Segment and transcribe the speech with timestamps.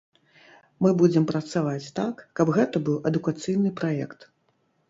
[0.85, 4.19] Мы будзем працаваць так, каб гэта быў адукацыйны праект.